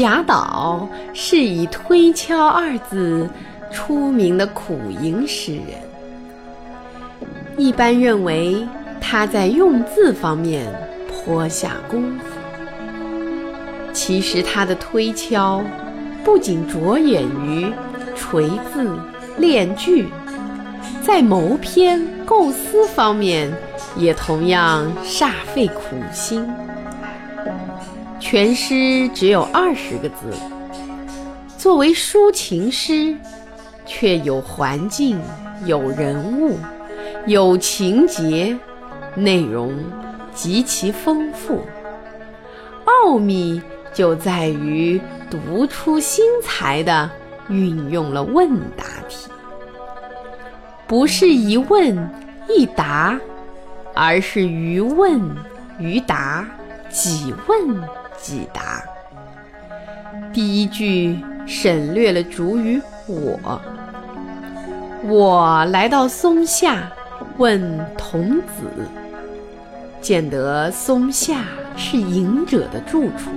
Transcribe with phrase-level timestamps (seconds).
[0.00, 3.28] 贾岛是以推敲二字
[3.70, 5.76] 出名的苦吟诗人，
[7.58, 8.66] 一般认为
[8.98, 10.74] 他在用字方面
[11.06, 12.24] 颇下功夫。
[13.92, 15.62] 其实他的推敲
[16.24, 17.70] 不仅着眼于
[18.16, 18.98] 锤字
[19.36, 20.06] 练句，
[21.02, 23.52] 在谋篇构思方面
[23.98, 26.50] 也同样煞费苦心。
[28.18, 30.32] 全诗只有二十个字，
[31.56, 33.16] 作为抒情诗，
[33.86, 35.20] 却有环境、
[35.64, 36.58] 有人物、
[37.26, 38.56] 有情节，
[39.14, 39.74] 内容
[40.34, 41.62] 极其丰富。
[42.84, 43.60] 奥秘
[43.94, 45.00] 就在于
[45.30, 47.10] 独出心裁地
[47.48, 49.30] 运用了问答题，
[50.86, 51.96] 不是一问
[52.48, 53.18] 一答，
[53.94, 55.20] 而是于问
[55.78, 56.46] 于答，
[56.90, 57.80] 几问。
[58.20, 58.84] 几答。
[60.30, 63.60] 第一句省略了主语“我”。
[65.04, 66.92] 我来到松下，
[67.38, 67.62] 问
[67.96, 68.86] 童子，
[70.02, 71.44] 见得松下
[71.78, 73.30] 是隐者的住处，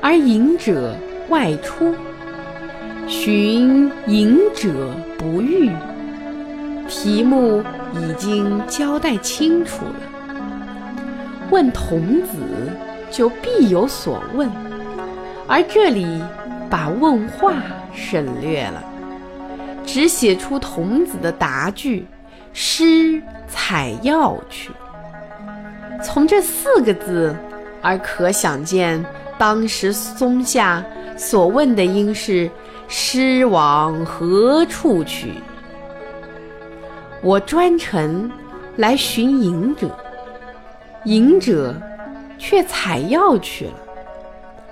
[0.00, 0.94] 而隐者
[1.28, 1.92] 外出，
[3.08, 4.68] 寻隐者
[5.18, 5.68] 不遇。
[6.88, 7.60] 题目
[7.94, 10.11] 已经交代清楚了。
[11.52, 12.38] 问童子。
[13.12, 14.50] 就必有所问，
[15.46, 16.18] 而这里
[16.70, 17.52] 把问话
[17.94, 18.82] 省略了，
[19.84, 22.06] 只写出童子的答句
[22.54, 24.70] ：“师采药去。”
[26.02, 27.36] 从这四个字，
[27.82, 29.04] 而可想见，
[29.36, 30.82] 当时松下
[31.14, 32.50] 所问的应是
[32.88, 35.34] ：“师往何处去？”
[37.22, 38.32] 我专程
[38.76, 39.94] 来寻隐者，
[41.04, 41.74] 隐者。
[42.38, 43.74] 却采药去了，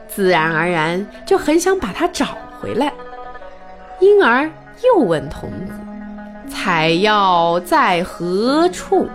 [0.09, 2.93] 自然而然就很想把他找回来，
[4.01, 4.51] 因而
[4.85, 5.73] 又问童子
[6.51, 9.09] ：“采药在何处？”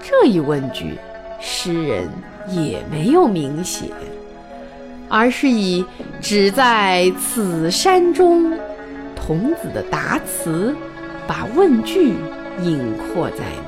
[0.00, 0.96] 这一问句，
[1.40, 2.08] 诗人
[2.46, 3.86] 也没有明写，
[5.08, 5.84] 而是以
[6.22, 8.56] “只在此山中”
[9.16, 10.72] 童子的答词，
[11.26, 12.14] 把问句
[12.62, 13.38] 隐括在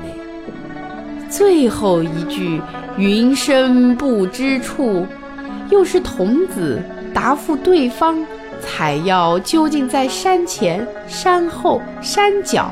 [1.31, 2.61] 最后一句
[2.99, 5.07] “云深不知处”，
[5.71, 6.83] 又是童子
[7.13, 8.23] 答复对方
[8.59, 12.69] 采药究竟在山前、山后、山脚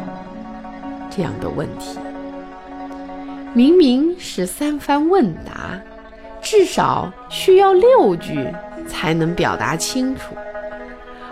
[1.09, 1.97] 这样的问题。
[3.53, 5.79] 明明是三番问答，
[6.41, 8.45] 至少需要六句
[8.87, 10.35] 才能表达清楚，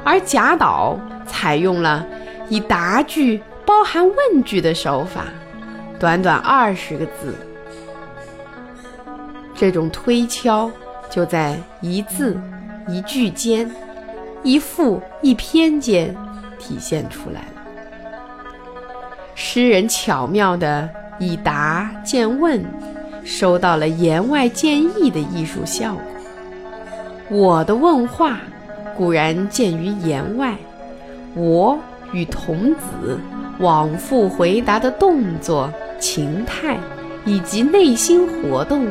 [0.05, 2.07] 而贾岛采用了
[2.47, 5.25] 以答句包含问句的手法。
[5.99, 7.33] 短短二十个字，
[9.55, 10.69] 这种推敲
[11.09, 12.39] 就在一字
[12.87, 13.69] 一句间、
[14.43, 16.15] 一复一篇间
[16.59, 17.63] 体现出来了。
[19.33, 20.87] 诗人巧妙地
[21.17, 22.63] 以答见问，
[23.23, 26.03] 收到了言外见意的艺术效果。
[27.29, 28.37] 我的问话
[28.95, 30.55] 固然见于言外，
[31.33, 31.79] 我
[32.13, 33.19] 与童子
[33.59, 35.73] 往复回答的动作。
[35.99, 36.77] 情态
[37.25, 38.85] 以及内心活动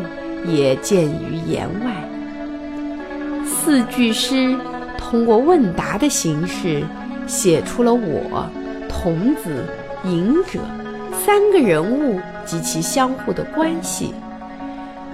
[0.46, 1.92] 也见于言外。
[3.44, 4.56] 四句诗
[4.98, 6.82] 通过问答的形式，
[7.26, 8.48] 写出了我、
[8.88, 9.64] 童子、
[10.04, 10.60] 隐者
[11.24, 14.12] 三个人物及其相互的关系，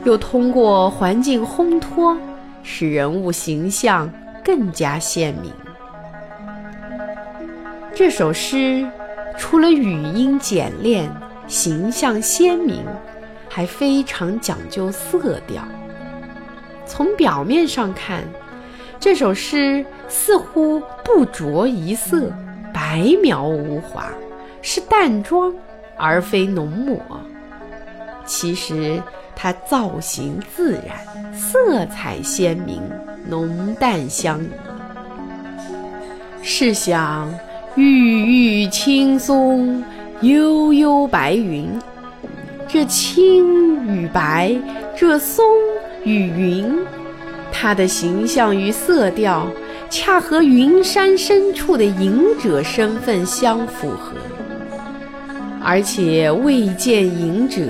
[0.05, 2.17] 又通过环境烘托，
[2.63, 4.11] 使人物形象
[4.45, 5.53] 更加鲜明。
[7.95, 8.87] 这首诗
[9.37, 11.09] 除了语音简练。
[11.47, 12.85] 形象鲜明，
[13.49, 15.63] 还非常讲究色调。
[16.87, 18.23] 从表面上看，
[18.99, 22.33] 这首诗似乎不着一色，
[22.73, 24.07] 白描无华，
[24.63, 25.53] 是淡妆
[25.97, 26.99] 而非浓抹。
[28.25, 29.03] 其实
[29.35, 32.81] 它造型自然，色彩鲜明，
[33.29, 34.49] 浓淡相宜。
[36.43, 37.33] 试想，
[37.75, 39.83] 郁郁青松。
[40.23, 41.69] 悠悠白云，
[42.69, 44.55] 这青与白，
[44.97, 45.45] 这松
[46.05, 46.79] 与云，
[47.51, 49.49] 它的形象与色调
[49.91, 54.13] 恰和云山深处的隐者身份相符合，
[55.61, 57.63] 而且未见隐者，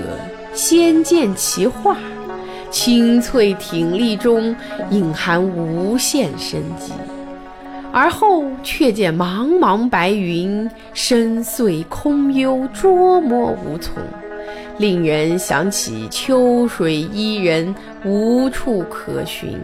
[0.53, 1.97] 先见其画，
[2.69, 4.55] 清脆挺立中
[4.91, 6.93] 隐含无限生机，
[7.93, 14.01] 而后却见茫茫白云，深邃空幽，捉摸无从。
[14.79, 17.73] 令人想起秋水伊人，
[18.03, 19.59] 无处可寻。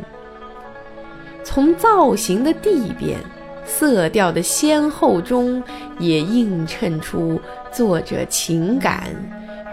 [1.44, 3.18] 从造型的地变、
[3.66, 5.64] 色调的先后中，
[5.98, 7.42] 也映衬出
[7.72, 9.06] 作者情感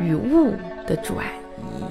[0.00, 0.54] 与物
[0.86, 1.18] 的转
[1.58, 1.84] 移。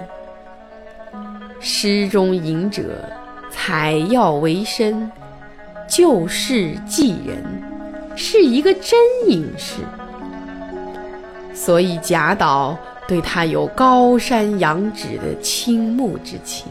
[1.60, 3.08] 诗中隐者
[3.52, 5.12] 采药为生，
[5.88, 7.44] 救世济人，
[8.16, 9.82] 是一个真隐士，
[11.54, 12.78] 所以贾岛。
[13.08, 16.66] 对他有高山仰止的倾慕之情。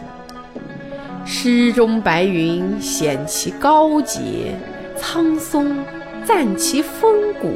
[1.24, 4.52] 诗中白云显其高洁
[4.96, 5.76] 苍松，
[6.24, 7.50] 赞其风骨；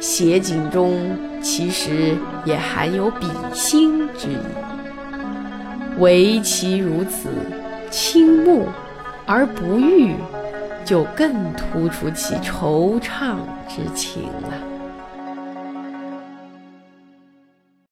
[0.00, 4.36] 写景中其实也含有比心之意。
[6.00, 7.28] 唯其如此，
[7.88, 8.66] 倾慕
[9.26, 10.14] 而不遇，
[10.84, 13.34] 就更突出其惆怅
[13.68, 14.75] 之情了。